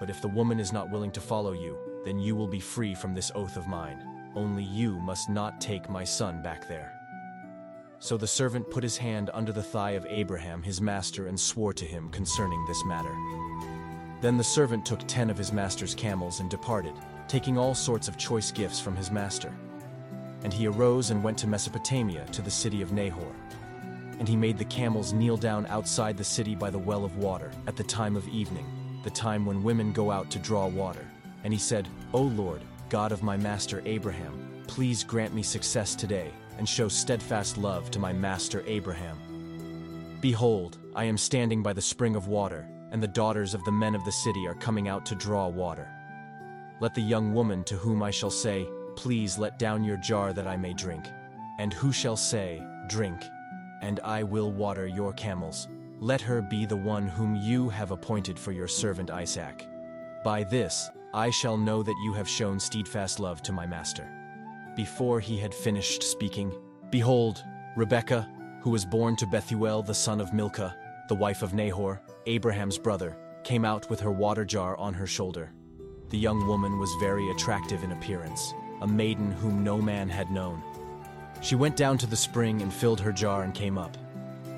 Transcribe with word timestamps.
But 0.00 0.10
if 0.10 0.20
the 0.22 0.28
woman 0.28 0.58
is 0.58 0.72
not 0.72 0.90
willing 0.90 1.12
to 1.12 1.20
follow 1.20 1.52
you, 1.52 1.78
then 2.04 2.18
you 2.18 2.34
will 2.34 2.48
be 2.48 2.58
free 2.58 2.94
from 2.94 3.14
this 3.14 3.30
oath 3.34 3.56
of 3.56 3.68
mine. 3.68 4.02
Only 4.34 4.64
you 4.64 4.98
must 4.98 5.28
not 5.28 5.60
take 5.60 5.90
my 5.90 6.04
son 6.04 6.42
back 6.42 6.66
there. 6.66 6.92
So 7.98 8.16
the 8.16 8.26
servant 8.26 8.70
put 8.70 8.82
his 8.82 8.96
hand 8.96 9.28
under 9.34 9.52
the 9.52 9.62
thigh 9.62 9.90
of 9.90 10.06
Abraham 10.08 10.62
his 10.62 10.80
master 10.80 11.26
and 11.26 11.38
swore 11.38 11.74
to 11.74 11.84
him 11.84 12.08
concerning 12.08 12.64
this 12.64 12.82
matter. 12.86 13.14
Then 14.22 14.38
the 14.38 14.44
servant 14.44 14.86
took 14.86 15.06
ten 15.06 15.28
of 15.28 15.36
his 15.36 15.52
master's 15.52 15.94
camels 15.94 16.40
and 16.40 16.48
departed, 16.48 16.94
taking 17.28 17.58
all 17.58 17.74
sorts 17.74 18.08
of 18.08 18.16
choice 18.16 18.50
gifts 18.50 18.80
from 18.80 18.96
his 18.96 19.10
master. 19.10 19.52
And 20.44 20.52
he 20.52 20.66
arose 20.66 21.10
and 21.10 21.22
went 21.22 21.36
to 21.38 21.46
Mesopotamia 21.46 22.24
to 22.32 22.40
the 22.40 22.50
city 22.50 22.80
of 22.80 22.92
Nahor. 22.92 23.36
And 24.18 24.26
he 24.26 24.36
made 24.36 24.56
the 24.56 24.64
camels 24.64 25.12
kneel 25.12 25.36
down 25.36 25.66
outside 25.66 26.16
the 26.16 26.24
city 26.24 26.54
by 26.54 26.70
the 26.70 26.78
well 26.78 27.04
of 27.04 27.18
water 27.18 27.50
at 27.66 27.76
the 27.76 27.84
time 27.84 28.16
of 28.16 28.26
evening, 28.28 28.66
the 29.02 29.10
time 29.10 29.46
when 29.46 29.62
women 29.62 29.92
go 29.92 30.10
out 30.10 30.30
to 30.30 30.38
draw 30.38 30.66
water. 30.66 31.06
And 31.44 31.52
he 31.52 31.58
said, 31.58 31.88
O 32.12 32.22
Lord, 32.22 32.62
God 32.88 33.12
of 33.12 33.22
my 33.22 33.36
master 33.36 33.82
Abraham, 33.86 34.62
please 34.66 35.04
grant 35.04 35.34
me 35.34 35.42
success 35.42 35.94
today, 35.94 36.30
and 36.58 36.68
show 36.68 36.88
steadfast 36.88 37.56
love 37.56 37.90
to 37.90 37.98
my 37.98 38.12
master 38.12 38.62
Abraham. 38.66 39.18
Behold, 40.20 40.78
I 40.94 41.04
am 41.04 41.16
standing 41.16 41.62
by 41.62 41.72
the 41.72 41.80
spring 41.80 42.16
of 42.16 42.28
water, 42.28 42.68
and 42.90 43.02
the 43.02 43.08
daughters 43.08 43.54
of 43.54 43.64
the 43.64 43.72
men 43.72 43.94
of 43.94 44.04
the 44.04 44.12
city 44.12 44.46
are 44.46 44.54
coming 44.54 44.88
out 44.88 45.06
to 45.06 45.14
draw 45.14 45.48
water. 45.48 45.88
Let 46.80 46.94
the 46.94 47.00
young 47.00 47.32
woman 47.32 47.64
to 47.64 47.76
whom 47.76 48.02
I 48.02 48.10
shall 48.10 48.30
say, 48.30 48.66
Please 48.96 49.38
let 49.38 49.58
down 49.58 49.84
your 49.84 49.96
jar 49.96 50.32
that 50.32 50.46
I 50.46 50.56
may 50.56 50.74
drink. 50.74 51.06
And 51.58 51.72
who 51.72 51.92
shall 51.92 52.16
say, 52.16 52.62
Drink, 52.88 53.24
and 53.82 54.00
I 54.00 54.22
will 54.22 54.52
water 54.52 54.86
your 54.86 55.12
camels. 55.12 55.68
Let 56.02 56.22
her 56.22 56.40
be 56.40 56.64
the 56.64 56.78
one 56.78 57.06
whom 57.06 57.36
you 57.36 57.68
have 57.68 57.90
appointed 57.90 58.38
for 58.38 58.52
your 58.52 58.66
servant 58.66 59.10
Isaac. 59.10 59.66
By 60.24 60.44
this 60.44 60.88
I 61.12 61.28
shall 61.28 61.58
know 61.58 61.82
that 61.82 62.02
you 62.02 62.14
have 62.14 62.26
shown 62.26 62.58
steadfast 62.58 63.20
love 63.20 63.42
to 63.42 63.52
my 63.52 63.66
master. 63.66 64.08
Before 64.74 65.20
he 65.20 65.36
had 65.36 65.54
finished 65.54 66.02
speaking, 66.02 66.54
behold, 66.88 67.44
Rebekah, 67.76 68.30
who 68.62 68.70
was 68.70 68.86
born 68.86 69.14
to 69.16 69.26
Bethuel 69.26 69.82
the 69.82 69.92
son 69.92 70.22
of 70.22 70.32
Milcah, 70.32 70.74
the 71.10 71.14
wife 71.14 71.42
of 71.42 71.52
Nahor, 71.52 72.00
Abraham's 72.24 72.78
brother, 72.78 73.18
came 73.44 73.66
out 73.66 73.90
with 73.90 74.00
her 74.00 74.10
water 74.10 74.46
jar 74.46 74.78
on 74.78 74.94
her 74.94 75.06
shoulder. 75.06 75.52
The 76.08 76.18
young 76.18 76.46
woman 76.46 76.78
was 76.78 76.94
very 76.98 77.30
attractive 77.30 77.84
in 77.84 77.92
appearance, 77.92 78.54
a 78.80 78.86
maiden 78.86 79.32
whom 79.32 79.62
no 79.62 79.76
man 79.82 80.08
had 80.08 80.30
known. 80.30 80.62
She 81.42 81.56
went 81.56 81.76
down 81.76 81.98
to 81.98 82.06
the 82.06 82.16
spring 82.16 82.62
and 82.62 82.72
filled 82.72 83.00
her 83.00 83.12
jar 83.12 83.42
and 83.42 83.52
came 83.52 83.76
up. 83.76 83.98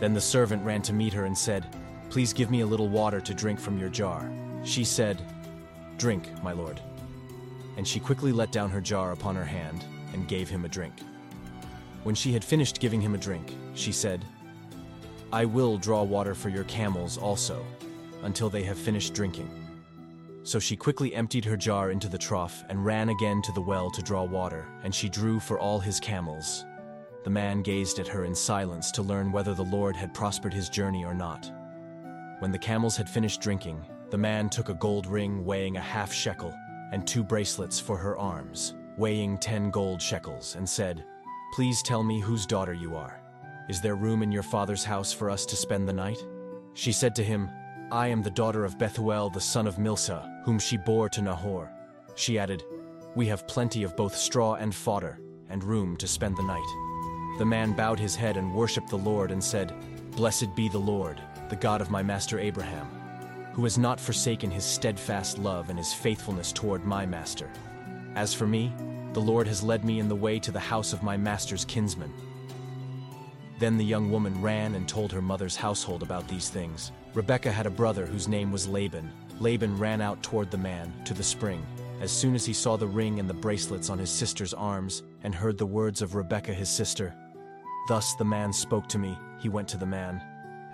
Then 0.03 0.15
the 0.15 0.21
servant 0.21 0.65
ran 0.65 0.83
to 0.83 0.93
meet 0.93 1.13
her 1.13 1.27
and 1.27 1.39
said, 1.39 1.65
Please 2.11 2.33
give 2.33 2.51
me 2.51 2.63
a 2.63 2.67
little 2.67 2.89
water 2.89 3.21
to 3.21 3.33
drink 3.33 3.61
from 3.61 3.79
your 3.79 3.89
jar. 3.89 4.29
She 4.65 4.83
said, 4.83 5.23
Drink, 5.97 6.29
my 6.43 6.51
lord. 6.51 6.81
And 7.77 7.87
she 7.87 8.01
quickly 8.01 8.33
let 8.33 8.51
down 8.51 8.69
her 8.71 8.81
jar 8.81 9.13
upon 9.13 9.37
her 9.37 9.45
hand 9.45 9.85
and 10.13 10.27
gave 10.27 10.49
him 10.49 10.65
a 10.65 10.69
drink. 10.69 10.95
When 12.03 12.17
she 12.17 12.33
had 12.33 12.43
finished 12.43 12.81
giving 12.81 13.01
him 13.01 13.15
a 13.15 13.19
drink, 13.19 13.55
she 13.75 13.93
said, 13.93 14.25
I 15.33 15.45
will 15.45 15.79
draw 15.79 16.03
water 16.03 16.35
for 16.35 16.49
your 16.49 16.65
camels 16.65 17.17
also, 17.17 17.65
until 18.25 18.51
they 18.51 18.65
have 18.65 18.79
finished 18.79 19.15
drinking. 19.15 19.51
So 20.43 20.59
she 20.59 20.75
quickly 20.75 21.15
emptied 21.15 21.45
her 21.45 21.57
jar 21.57 21.93
into 21.93 22.09
the 22.09 22.19
trough 22.19 22.65
and 22.69 22.85
ran 22.85 23.11
again 23.11 23.41
to 23.43 23.53
the 23.53 23.63
well 23.63 23.89
to 23.93 24.03
draw 24.03 24.25
water, 24.25 24.67
and 24.83 24.93
she 24.93 25.09
drew 25.09 25.39
for 25.39 25.61
all 25.61 25.79
his 25.79 26.01
camels. 26.01 26.65
The 27.25 27.31
man 27.31 27.63
gazed 27.63 27.99
at 27.99 28.09
her 28.09 28.25
in 28.25 28.35
silence 28.35 28.91
to 28.93 29.03
learn 29.03 29.31
whether 29.31 29.55
the 29.55 29.65
Lord 29.65 29.95
had 29.95 30.15
prospered 30.15 30.53
his 30.53 30.69
journey 30.69 31.05
or 31.05 31.15
not. 31.15 31.51
When 32.41 32.51
the 32.51 32.59
camels 32.59 32.97
had 32.97 33.09
finished 33.09 33.41
drinking, 33.41 33.85
the 34.11 34.19
man 34.19 34.49
took 34.51 34.69
a 34.69 34.75
gold 34.75 35.07
ring 35.07 35.45
weighing 35.45 35.77
a 35.77 35.81
half 35.81 36.13
shekel 36.13 36.53
and 36.93 37.07
two 37.07 37.23
bracelets 37.23 37.79
for 37.79 37.97
her 37.97 38.19
arms, 38.19 38.75
weighing 38.99 39.39
ten 39.39 39.71
gold 39.71 40.03
shekels, 40.03 40.57
and 40.57 40.69
said, 40.69 41.05
Please 41.55 41.81
tell 41.83 42.03
me 42.03 42.21
whose 42.21 42.45
daughter 42.45 42.75
you 42.75 42.97
are. 42.97 43.21
Is 43.69 43.81
there 43.81 43.95
room 43.95 44.23
in 44.23 44.33
your 44.33 44.43
father's 44.43 44.85
house 44.85 45.13
for 45.13 45.31
us 45.31 45.47
to 45.47 45.57
spend 45.57 45.89
the 45.89 45.93
night? 45.93 46.19
She 46.75 46.93
said 46.93 47.15
to 47.17 47.25
him, 47.25 47.49
I 47.91 48.09
am 48.09 48.23
the 48.23 48.31
daughter 48.31 48.65
of 48.65 48.79
Bethuel 48.79 49.31
the 49.31 49.41
son 49.41 49.67
of 49.67 49.79
Milcah, 49.79 50.43
whom 50.45 50.59
she 50.59 50.77
bore 50.77 51.09
to 51.11 51.23
Nahor. 51.23 51.71
She 52.15 52.39
added, 52.39 52.65
We 53.15 53.27
have 53.29 53.47
plenty 53.47 53.83
of 53.83 53.97
both 53.97 54.17
straw 54.17 54.55
and 54.55 54.75
fodder, 54.75 55.21
and 55.49 55.63
room 55.63 55.97
to 55.99 56.09
spend 56.09 56.37
the 56.37 56.43
night. 56.43 56.92
The 57.39 57.45
man 57.45 57.73
bowed 57.73 57.99
his 57.99 58.17
head 58.17 58.37
and 58.37 58.55
worshipped 58.55 58.89
the 58.89 58.99
Lord 58.99 59.31
and 59.31 59.43
said, 59.43 59.75
Blessed 60.17 60.55
be 60.55 60.69
the 60.69 60.79
Lord, 60.79 61.21
the 61.49 61.57
God 61.57 61.81
of 61.81 61.91
my 61.91 62.03
master 62.03 62.39
Abraham 62.39 62.89
who 63.53 63.65
has 63.65 63.77
not 63.77 64.01
forsaken 64.01 64.51
his 64.51 64.65
steadfast 64.65 65.39
love 65.39 65.69
and 65.69 65.79
his 65.79 65.93
faithfulness 65.93 66.53
toward 66.53 66.85
my 66.85 67.05
master. 67.05 67.51
As 68.15 68.33
for 68.33 68.47
me, 68.47 68.73
the 69.13 69.21
Lord 69.21 69.47
has 69.47 69.63
led 69.63 69.85
me 69.85 70.01
in 70.01 70.09
the 70.09 70.17
way 70.17 70.39
to 70.39 70.51
the 70.51 70.59
house 70.59 70.93
of 70.93 71.03
my 71.03 71.17
master's 71.17 71.65
kinsman. 71.65 72.13
Then 73.59 73.77
the 73.77 73.85
young 73.85 74.11
woman 74.11 74.41
ran 74.41 74.75
and 74.75 74.89
told 74.89 75.13
her 75.13 75.23
mother's 75.23 75.55
household 75.55 76.03
about 76.03 76.27
these 76.29 76.49
things. 76.49 76.93
Rebekah 77.15 77.53
had 77.53 77.67
a 77.67 77.71
brother 77.71 78.07
whose 78.07 78.27
name 78.27 78.51
was 78.51 78.67
Laban. 78.67 79.13
Laban 79.39 79.79
ran 79.79 80.01
out 80.01 80.23
toward 80.23 80.51
the 80.51 80.59
man, 80.59 80.93
to 81.05 81.13
the 81.13 81.23
spring. 81.23 81.65
As 82.01 82.11
soon 82.11 82.35
as 82.35 82.47
he 82.47 82.55
saw 82.55 82.77
the 82.77 82.87
ring 82.87 83.21
and 83.21 83.29
the 83.29 83.35
bracelets 83.35 83.91
on 83.91 83.99
his 83.99 84.11
sister's 84.11 84.55
arms, 84.55 85.03
and 85.23 85.35
heard 85.35 85.59
the 85.59 85.67
words 85.67 86.01
of 86.01 86.15
Rebekah 86.15 86.55
his 86.55 86.71
sister, 86.71 87.15
Thus 87.89 88.15
the 88.15 88.25
man 88.25 88.53
spoke 88.53 88.89
to 88.89 88.99
me, 88.99 89.19
he 89.39 89.49
went 89.49 89.69
to 89.69 89.77
the 89.77 89.87
man. 89.87 90.23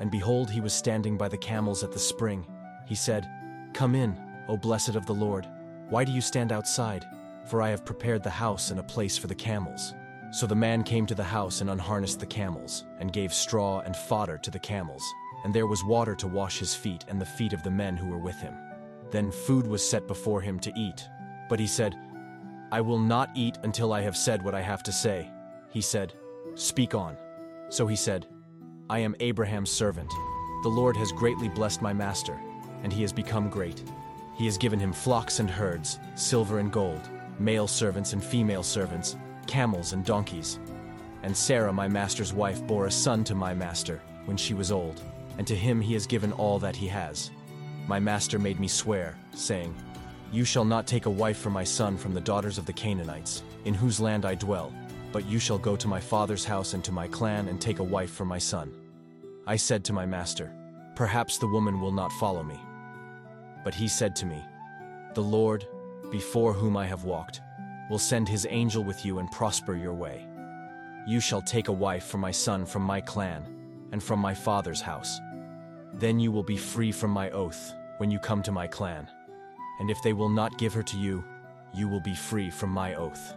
And 0.00 0.10
behold, 0.10 0.50
he 0.50 0.60
was 0.60 0.72
standing 0.72 1.16
by 1.16 1.28
the 1.28 1.38
camels 1.38 1.82
at 1.82 1.92
the 1.92 1.98
spring. 1.98 2.46
He 2.86 2.94
said, 2.94 3.28
Come 3.72 3.94
in, 3.94 4.16
O 4.48 4.56
blessed 4.56 4.94
of 4.94 5.06
the 5.06 5.14
Lord. 5.14 5.46
Why 5.88 6.04
do 6.04 6.12
you 6.12 6.20
stand 6.20 6.52
outside? 6.52 7.04
For 7.46 7.62
I 7.62 7.70
have 7.70 7.84
prepared 7.84 8.22
the 8.22 8.30
house 8.30 8.70
and 8.70 8.78
a 8.78 8.84
place 8.84 9.16
for 9.16 9.26
the 9.26 9.34
camels. 9.34 9.94
So 10.30 10.46
the 10.46 10.54
man 10.54 10.82
came 10.82 11.06
to 11.06 11.14
the 11.14 11.24
house 11.24 11.62
and 11.62 11.70
unharnessed 11.70 12.20
the 12.20 12.26
camels, 12.26 12.84
and 13.00 13.12
gave 13.12 13.32
straw 13.32 13.80
and 13.80 13.96
fodder 13.96 14.36
to 14.38 14.50
the 14.50 14.58
camels. 14.58 15.02
And 15.44 15.55
there 15.55 15.66
was 15.66 15.84
water 15.84 16.14
to 16.16 16.26
wash 16.26 16.58
his 16.58 16.75
feet 16.75 17.05
and 17.08 17.20
the 17.20 17.26
feet 17.26 17.55
of 17.55 17.62
the 17.62 17.70
men 17.70 17.96
who 17.96 18.08
were 18.08 18.19
with 18.19 18.37
him. 18.37 18.55
Then 19.10 19.31
food 19.31 19.66
was 19.66 19.88
set 19.88 20.06
before 20.06 20.43
him 20.43 20.58
to 20.60 20.72
eat. 20.76 21.08
But 21.49 21.58
he 21.58 21.66
said, 21.66 21.96
I 22.70 22.82
will 22.82 22.99
not 22.99 23.31
eat 23.34 23.56
until 23.62 23.94
I 23.94 24.02
have 24.02 24.16
said 24.16 24.43
what 24.43 24.55
I 24.55 24.60
have 24.60 24.82
to 24.82 24.93
say. 24.93 25.31
He 25.70 25.81
said, 25.81 26.12
Speak 26.58 26.93
on. 26.93 27.16
So 27.69 27.87
he 27.87 27.94
said, 27.94 28.26
I 28.90 28.99
am 28.99 29.14
Abraham's 29.20 29.70
servant. 29.70 30.10
The 30.64 30.69
Lord 30.69 30.96
has 30.96 31.12
greatly 31.12 31.49
blessed 31.49 31.81
my 31.81 31.93
master 31.93 32.37
and 32.82 32.93
he 32.93 33.00
has 33.02 33.12
become 33.12 33.49
great. 33.49 33.84
He 34.34 34.44
has 34.46 34.58
given 34.58 34.81
him 34.81 34.93
flocks 34.93 35.38
and 35.38 35.49
herds, 35.49 36.00
silver 36.16 36.58
and 36.58 36.72
gold, 36.72 37.08
male 37.38 37.69
servants 37.69 38.12
and 38.12 38.22
female 38.22 38.64
servants, 38.64 39.16
camels 39.46 39.93
and 39.93 40.05
donkeys. 40.05 40.58
And 41.22 41.37
Sarah, 41.37 41.72
my 41.72 41.87
master's 41.87 42.32
wife, 42.32 42.66
bore 42.66 42.87
a 42.87 42.90
son 42.90 43.22
to 43.25 43.37
my 43.37 43.55
master 43.55 44.00
when 44.25 44.37
she 44.37 44.52
was 44.52 44.72
old, 44.72 45.00
and 45.38 45.46
to 45.46 45.55
him 45.55 45.81
he 45.81 45.93
has 45.94 46.08
given 46.08 46.32
all 46.32 46.58
that 46.58 46.75
he 46.75 46.88
has. 46.88 47.31
My 47.87 48.00
master 48.00 48.37
made 48.37 48.58
me 48.58 48.66
swear, 48.66 49.16
saying, 49.32 49.76
You 50.32 50.44
shall 50.44 50.64
not 50.64 50.88
take 50.88 51.06
a 51.06 51.10
wife 51.10 51.38
for 51.38 51.50
my 51.50 51.64
son 51.64 51.96
from 51.96 52.14
the 52.14 52.20
daughters 52.20 52.58
of 52.58 52.66
the 52.66 52.72
Canaanites, 52.72 53.44
in 53.64 53.75
whose 53.75 54.00
land 54.00 54.25
I 54.25 54.34
dwell, 54.34 54.72
but 55.12 55.26
you 55.26 55.38
shall 55.38 55.58
go 55.58 55.76
to 55.76 55.88
my 55.88 56.00
father's 56.00 56.44
house 56.44 56.75
and 56.75 56.84
to 56.84 56.93
my 56.93 57.08
clan 57.08 57.49
and 57.49 57.60
take 57.60 57.78
a 57.78 57.84
wife 57.84 58.10
for 58.10 58.25
my 58.25 58.38
son. 58.38 58.72
I 59.46 59.56
said 59.56 59.84
to 59.84 59.93
my 59.93 60.06
master, 60.06 60.52
Perhaps 60.94 61.38
the 61.38 61.46
woman 61.46 61.81
will 61.81 61.93
not 61.93 62.12
follow 62.12 62.43
me. 62.43 62.60
But 63.64 63.75
he 63.75 63.88
said 63.88 64.14
to 64.16 64.26
me, 64.26 64.44
The 65.14 65.22
Lord, 65.22 65.66
before 66.10 66.52
whom 66.52 66.76
I 66.76 66.87
have 66.87 67.05
walked, 67.05 67.40
will 67.88 67.99
send 67.99 68.28
his 68.28 68.46
angel 68.50 68.84
with 68.84 69.05
you 69.05 69.19
and 69.19 69.31
prosper 69.31 69.75
your 69.75 69.94
way. 69.94 70.26
You 71.06 71.20
shall 71.20 71.40
take 71.40 71.69
a 71.69 71.72
wife 71.72 72.05
for 72.05 72.19
my 72.19 72.31
son 72.31 72.66
from 72.66 72.82
my 72.82 73.00
clan 73.00 73.46
and 73.93 74.02
from 74.02 74.19
my 74.19 74.34
father's 74.34 74.81
house. 74.81 75.20
Then 75.94 76.20
you 76.20 76.31
will 76.31 76.43
be 76.43 76.56
free 76.56 76.93
from 76.93 77.10
my 77.10 77.31
oath 77.31 77.72
when 77.96 78.10
you 78.10 78.19
come 78.19 78.43
to 78.43 78.52
my 78.52 78.66
clan. 78.66 79.08
And 79.81 79.90
if 79.90 80.02
they 80.02 80.12
will 80.12 80.28
not 80.28 80.58
give 80.58 80.75
her 80.75 80.82
to 80.82 80.99
you, 80.99 81.25
you 81.72 81.88
will 81.88 82.00
be 82.00 82.14
free 82.14 82.50
from 82.50 82.70
my 82.70 82.94
oath. 82.94 83.34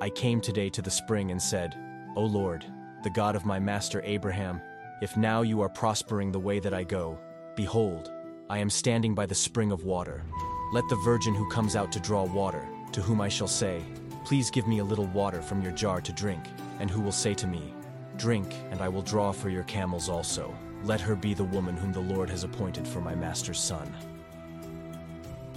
I 0.00 0.10
came 0.10 0.40
today 0.40 0.68
to 0.70 0.82
the 0.82 0.90
spring 0.90 1.30
and 1.30 1.40
said, 1.40 1.76
O 2.16 2.22
Lord, 2.24 2.64
the 3.04 3.10
God 3.10 3.36
of 3.36 3.46
my 3.46 3.60
master 3.60 4.02
Abraham, 4.04 4.60
if 5.00 5.16
now 5.16 5.42
you 5.42 5.60
are 5.60 5.68
prospering 5.68 6.32
the 6.32 6.40
way 6.40 6.58
that 6.58 6.74
I 6.74 6.82
go, 6.82 7.18
behold, 7.54 8.10
I 8.50 8.58
am 8.58 8.70
standing 8.70 9.14
by 9.14 9.26
the 9.26 9.34
spring 9.34 9.70
of 9.70 9.84
water. 9.84 10.24
Let 10.72 10.88
the 10.88 10.96
virgin 10.96 11.34
who 11.34 11.48
comes 11.48 11.76
out 11.76 11.92
to 11.92 12.00
draw 12.00 12.24
water, 12.24 12.66
to 12.92 13.02
whom 13.02 13.20
I 13.20 13.28
shall 13.28 13.48
say, 13.48 13.82
Please 14.24 14.50
give 14.50 14.66
me 14.66 14.80
a 14.80 14.84
little 14.84 15.06
water 15.06 15.40
from 15.40 15.62
your 15.62 15.72
jar 15.72 16.00
to 16.00 16.12
drink, 16.12 16.42
and 16.80 16.90
who 16.90 17.00
will 17.00 17.12
say 17.12 17.32
to 17.34 17.46
me, 17.46 17.72
Drink, 18.16 18.52
and 18.70 18.80
I 18.80 18.88
will 18.88 19.02
draw 19.02 19.32
for 19.32 19.48
your 19.48 19.64
camels 19.64 20.08
also. 20.08 20.56
Let 20.82 21.00
her 21.02 21.14
be 21.14 21.34
the 21.34 21.44
woman 21.44 21.76
whom 21.76 21.92
the 21.92 22.00
Lord 22.00 22.28
has 22.30 22.42
appointed 22.42 22.86
for 22.86 23.00
my 23.00 23.14
master's 23.14 23.60
son. 23.60 23.94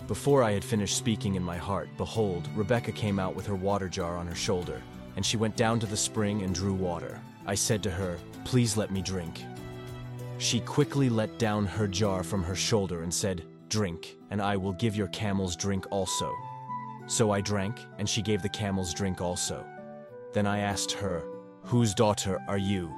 Before 0.08 0.42
I 0.42 0.54
had 0.54 0.64
finished 0.64 0.98
speaking 0.98 1.36
in 1.36 1.44
my 1.44 1.58
heart, 1.58 1.90
behold, 1.98 2.48
Rebekah 2.56 2.94
came 2.94 3.20
out 3.20 3.36
with 3.36 3.46
her 3.46 3.56
water 3.56 3.90
jar 3.90 4.16
on 4.16 4.26
her 4.26 4.36
shoulder, 4.36 4.82
and 5.18 5.26
she 5.26 5.36
went 5.36 5.58
down 5.58 5.82
to 5.82 5.86
the 5.86 5.98
spring 5.98 6.44
and 6.44 6.56
drew 6.56 6.74
water. 6.74 7.20
I 7.46 7.56
said 7.56 7.84
to 7.84 7.92
her, 7.92 8.18
Please 8.46 8.78
let 8.78 8.90
me 8.90 9.02
drink. 9.02 9.44
She 10.38 10.62
quickly 10.62 11.10
let 11.10 11.38
down 11.38 11.66
her 11.66 11.90
jar 11.90 12.24
from 12.24 12.42
her 12.42 12.56
shoulder 12.56 13.04
and 13.04 13.14
said, 13.14 13.44
Drink, 13.68 14.16
and 14.30 14.42
I 14.42 14.56
will 14.56 14.72
give 14.74 14.96
your 14.96 15.08
camels 15.08 15.58
drink 15.58 15.86
also. 15.92 16.34
So 17.08 17.32
I 17.32 17.42
drank, 17.42 17.78
and 17.98 18.08
she 18.08 18.22
gave 18.22 18.42
the 18.42 18.48
camels 18.48 18.94
drink 18.94 19.20
also. 19.20 19.66
Then 20.32 20.48
I 20.48 20.60
asked 20.60 20.94
her, 20.94 21.26
Whose 21.64 21.94
daughter 21.94 22.40
are 22.48 22.58
you? 22.58 22.94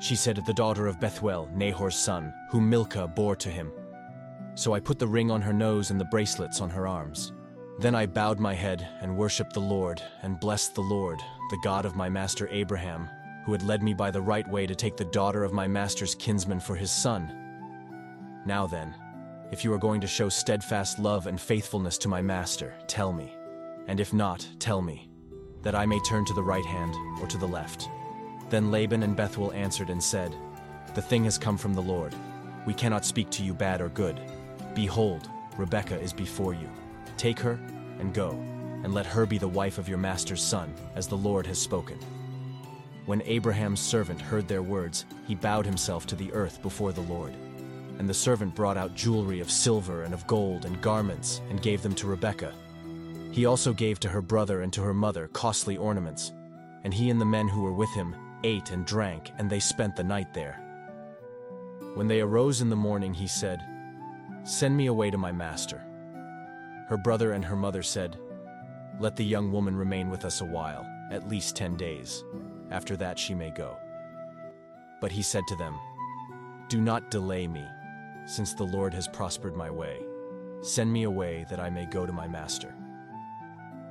She 0.00 0.16
said, 0.16 0.42
The 0.46 0.54
daughter 0.54 0.86
of 0.86 0.98
Bethuel, 0.98 1.50
Nahor's 1.54 1.96
son, 1.96 2.32
whom 2.50 2.70
Milcah 2.70 3.08
bore 3.08 3.36
to 3.36 3.50
him. 3.50 3.70
So 4.54 4.72
I 4.72 4.80
put 4.80 4.98
the 4.98 5.06
ring 5.06 5.30
on 5.30 5.42
her 5.42 5.52
nose 5.52 5.90
and 5.90 6.00
the 6.00 6.04
bracelets 6.06 6.60
on 6.60 6.70
her 6.70 6.86
arms. 6.86 7.32
Then 7.78 7.94
I 7.94 8.06
bowed 8.06 8.38
my 8.38 8.54
head 8.54 8.86
and 9.00 9.16
worshipped 9.16 9.52
the 9.52 9.60
Lord, 9.60 10.00
and 10.22 10.38
blessed 10.38 10.74
the 10.74 10.80
Lord, 10.80 11.18
the 11.50 11.58
God 11.64 11.84
of 11.84 11.96
my 11.96 12.08
master 12.08 12.48
Abraham, 12.52 13.08
who 13.44 13.52
had 13.52 13.64
led 13.64 13.82
me 13.82 13.94
by 13.94 14.10
the 14.10 14.22
right 14.22 14.48
way 14.48 14.66
to 14.66 14.74
take 14.74 14.96
the 14.96 15.04
daughter 15.06 15.42
of 15.42 15.52
my 15.52 15.66
master's 15.66 16.14
kinsman 16.14 16.60
for 16.60 16.76
his 16.76 16.90
son. 16.90 17.32
Now 18.46 18.66
then, 18.66 18.94
if 19.50 19.64
you 19.64 19.72
are 19.72 19.78
going 19.78 20.00
to 20.00 20.06
show 20.06 20.28
steadfast 20.28 20.98
love 20.98 21.26
and 21.26 21.40
faithfulness 21.40 21.98
to 21.98 22.08
my 22.08 22.22
master, 22.22 22.74
tell 22.86 23.12
me. 23.12 23.34
And 23.88 24.00
if 24.00 24.12
not, 24.12 24.46
tell 24.58 24.80
me, 24.80 25.10
that 25.62 25.74
I 25.74 25.84
may 25.84 25.98
turn 26.00 26.24
to 26.26 26.34
the 26.34 26.42
right 26.42 26.64
hand 26.64 26.94
or 27.20 27.26
to 27.26 27.38
the 27.38 27.46
left. 27.46 27.88
Then 28.50 28.70
Laban 28.70 29.02
and 29.02 29.16
Bethuel 29.16 29.52
answered 29.52 29.90
and 29.90 30.02
said, 30.02 30.34
The 30.94 31.02
thing 31.02 31.24
has 31.24 31.38
come 31.38 31.58
from 31.58 31.74
the 31.74 31.82
Lord. 31.82 32.14
We 32.66 32.74
cannot 32.74 33.04
speak 33.04 33.30
to 33.30 33.42
you 33.42 33.52
bad 33.52 33.80
or 33.80 33.88
good. 33.88 34.20
Behold, 34.74 35.28
Rebekah 35.56 36.00
is 36.00 36.12
before 36.12 36.52
you. 36.52 36.68
Take 37.16 37.38
her 37.38 37.58
and 37.98 38.12
go, 38.12 38.30
and 38.82 38.92
let 38.92 39.06
her 39.06 39.24
be 39.24 39.38
the 39.38 39.48
wife 39.48 39.78
of 39.78 39.88
your 39.88 39.98
master's 39.98 40.42
son, 40.42 40.74
as 40.96 41.06
the 41.06 41.16
Lord 41.16 41.46
has 41.46 41.58
spoken. 41.58 41.98
When 43.06 43.22
Abraham's 43.22 43.80
servant 43.80 44.20
heard 44.20 44.48
their 44.48 44.62
words, 44.62 45.04
he 45.26 45.34
bowed 45.34 45.66
himself 45.66 46.06
to 46.06 46.16
the 46.16 46.32
earth 46.32 46.60
before 46.62 46.92
the 46.92 47.02
Lord. 47.02 47.34
And 47.98 48.08
the 48.08 48.14
servant 48.14 48.54
brought 48.54 48.76
out 48.76 48.96
jewelry 48.96 49.40
of 49.40 49.50
silver 49.50 50.02
and 50.02 50.12
of 50.12 50.26
gold 50.26 50.64
and 50.64 50.80
garments, 50.80 51.40
and 51.50 51.62
gave 51.62 51.82
them 51.82 51.94
to 51.94 52.08
Rebekah. 52.08 52.54
He 53.30 53.46
also 53.46 53.72
gave 53.72 54.00
to 54.00 54.08
her 54.08 54.22
brother 54.22 54.62
and 54.62 54.72
to 54.72 54.82
her 54.82 54.94
mother 54.94 55.28
costly 55.28 55.76
ornaments. 55.76 56.32
And 56.82 56.92
he 56.92 57.10
and 57.10 57.20
the 57.20 57.24
men 57.24 57.46
who 57.46 57.62
were 57.62 57.72
with 57.72 57.92
him 57.94 58.14
ate 58.42 58.70
and 58.70 58.84
drank, 58.84 59.30
and 59.38 59.48
they 59.48 59.60
spent 59.60 59.96
the 59.96 60.04
night 60.04 60.34
there. 60.34 60.60
When 61.94 62.08
they 62.08 62.20
arose 62.20 62.60
in 62.60 62.70
the 62.70 62.76
morning, 62.76 63.14
he 63.14 63.26
said, 63.26 63.60
Send 64.44 64.76
me 64.76 64.86
away 64.86 65.10
to 65.10 65.16
my 65.16 65.32
master. 65.32 65.82
Her 66.88 66.98
brother 66.98 67.32
and 67.32 67.42
her 67.42 67.56
mother 67.56 67.82
said, 67.82 68.18
Let 69.00 69.16
the 69.16 69.24
young 69.24 69.50
woman 69.50 69.74
remain 69.74 70.10
with 70.10 70.26
us 70.26 70.42
a 70.42 70.44
while, 70.44 70.86
at 71.10 71.28
least 71.28 71.56
ten 71.56 71.76
days. 71.78 72.22
After 72.70 72.94
that 72.98 73.18
she 73.18 73.34
may 73.34 73.50
go. 73.50 73.78
But 75.00 75.12
he 75.12 75.22
said 75.22 75.44
to 75.48 75.56
them, 75.56 75.78
Do 76.68 76.82
not 76.82 77.10
delay 77.10 77.46
me, 77.46 77.64
since 78.26 78.52
the 78.52 78.64
Lord 78.64 78.92
has 78.92 79.08
prospered 79.08 79.56
my 79.56 79.70
way. 79.70 80.02
Send 80.60 80.92
me 80.92 81.04
away 81.04 81.46
that 81.48 81.60
I 81.60 81.70
may 81.70 81.86
go 81.86 82.04
to 82.04 82.12
my 82.12 82.28
master. 82.28 82.74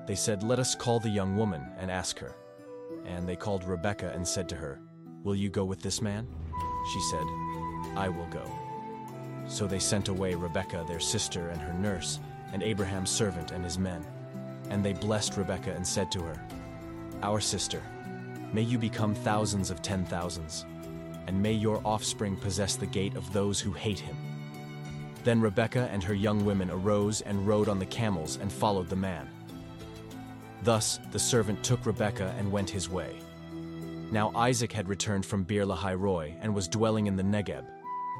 They 0.05 0.15
said, 0.15 0.43
Let 0.43 0.59
us 0.59 0.75
call 0.75 0.99
the 0.99 1.09
young 1.09 1.35
woman 1.35 1.65
and 1.79 1.89
ask 1.89 2.19
her. 2.19 2.35
And 3.05 3.27
they 3.27 3.35
called 3.35 3.63
Rebekah 3.63 4.11
and 4.13 4.27
said 4.27 4.47
to 4.49 4.55
her, 4.55 4.79
Will 5.23 5.35
you 5.35 5.49
go 5.49 5.65
with 5.65 5.81
this 5.81 5.99
man? 5.99 6.27
She 6.93 7.01
said, 7.09 7.25
I 7.95 8.07
will 8.07 8.27
go. 8.27 8.62
So 9.47 9.67
they 9.67 9.79
sent 9.79 10.07
away 10.07 10.35
Rebekah 10.35 10.85
their 10.87 10.99
sister 10.99 11.49
and 11.49 11.61
her 11.61 11.73
nurse, 11.73 12.19
and 12.53 12.63
Abraham's 12.63 13.09
servant 13.09 13.51
and 13.51 13.63
his 13.63 13.77
men. 13.77 14.05
And 14.69 14.83
they 14.83 14.93
blessed 14.93 15.37
Rebekah 15.37 15.73
and 15.73 15.85
said 15.85 16.11
to 16.11 16.21
her, 16.21 16.41
Our 17.21 17.39
sister, 17.39 17.81
may 18.53 18.61
you 18.61 18.77
become 18.77 19.13
thousands 19.13 19.71
of 19.71 19.81
ten 19.81 20.05
thousands, 20.05 20.65
and 21.27 21.41
may 21.41 21.53
your 21.53 21.81
offspring 21.85 22.35
possess 22.37 22.75
the 22.75 22.85
gate 22.85 23.15
of 23.15 23.31
those 23.33 23.59
who 23.59 23.71
hate 23.71 23.99
him. 23.99 24.15
Then 25.23 25.39
Rebekah 25.39 25.89
and 25.91 26.03
her 26.03 26.13
young 26.13 26.43
women 26.43 26.69
arose 26.69 27.21
and 27.21 27.47
rode 27.47 27.69
on 27.69 27.79
the 27.79 27.85
camels 27.85 28.37
and 28.41 28.51
followed 28.51 28.89
the 28.89 28.95
man. 28.95 29.29
Thus 30.63 30.99
the 31.11 31.19
servant 31.19 31.63
took 31.63 31.85
Rebekah 31.85 32.35
and 32.37 32.51
went 32.51 32.69
his 32.69 32.89
way. 32.89 33.15
Now 34.11 34.31
Isaac 34.35 34.71
had 34.71 34.89
returned 34.89 35.25
from 35.25 35.43
Beer 35.43 35.65
Lahai 35.65 35.97
Roi 35.97 36.35
and 36.41 36.53
was 36.53 36.67
dwelling 36.67 37.07
in 37.07 37.15
the 37.15 37.23
Negeb. 37.23 37.65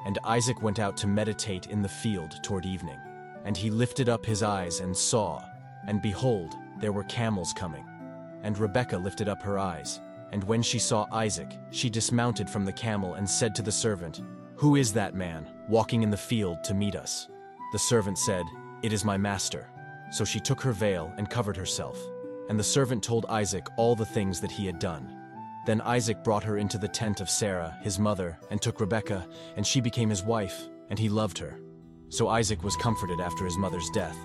And 0.05 0.19
Isaac 0.23 0.61
went 0.61 0.79
out 0.79 0.97
to 0.97 1.07
meditate 1.07 1.67
in 1.67 1.81
the 1.81 1.89
field 1.89 2.44
toward 2.44 2.65
evening. 2.65 3.00
And 3.45 3.55
he 3.55 3.69
lifted 3.69 4.09
up 4.09 4.25
his 4.25 4.44
eyes 4.44 4.79
and 4.79 4.95
saw, 4.95 5.41
and 5.88 6.01
behold, 6.01 6.55
there 6.79 6.91
were 6.91 7.03
camels 7.05 7.53
coming. 7.53 7.85
And 8.44 8.57
Rebekah 8.57 8.97
lifted 8.97 9.29
up 9.29 9.41
her 9.44 9.57
eyes, 9.57 10.01
and 10.33 10.44
when 10.45 10.61
she 10.61 10.79
saw 10.79 11.05
Isaac, 11.11 11.57
she 11.69 11.89
dismounted 11.89 12.50
from 12.50 12.65
the 12.65 12.73
camel 12.73 13.13
and 13.13 13.29
said 13.29 13.53
to 13.55 13.61
the 13.61 13.71
servant, 13.71 14.21
Who 14.55 14.75
is 14.75 14.91
that 14.94 15.13
man, 15.13 15.47
walking 15.69 16.01
in 16.01 16.10
the 16.10 16.17
field 16.17 16.63
to 16.63 16.74
meet 16.74 16.95
us? 16.95 17.27
The 17.72 17.79
servant 17.79 18.17
said, 18.17 18.45
It 18.81 18.93
is 18.93 19.05
my 19.05 19.15
master. 19.15 19.69
So 20.12 20.25
she 20.25 20.39
took 20.39 20.60
her 20.62 20.72
veil 20.72 21.13
and 21.17 21.29
covered 21.29 21.55
herself. 21.55 22.00
And 22.50 22.60
the 22.60 22.63
servant 22.63 23.03
told 23.03 23.25
Isaac 23.27 23.67
all 23.77 23.95
the 23.95 24.05
things 24.05 24.41
that 24.41 24.51
he 24.51 24.65
had 24.65 24.79
done. 24.79 25.23
Then 25.65 25.82
Isaac 25.82 26.24
brought 26.24 26.43
her 26.43 26.58
into 26.58 26.77
the 26.77 26.88
tent 26.88 27.22
of 27.22 27.29
Sarah, 27.29 27.77
his 27.82 27.98
mother, 27.98 28.38
and 28.51 28.62
took 28.62 28.79
Rebekah, 28.79 29.27
and 29.55 29.65
she 29.65 29.79
became 29.79 30.10
his 30.10 30.24
wife, 30.24 30.67
and 30.89 31.00
he 31.00 31.10
loved 31.10 31.38
her. 31.38 31.60
So 32.10 32.27
Isaac 32.27 32.63
was 32.63 32.75
comforted 32.75 33.20
after 33.22 33.46
his 33.46 33.58
mother's 33.58 33.89
death. 33.91 34.17